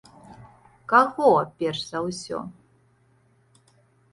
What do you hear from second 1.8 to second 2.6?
за ўсё?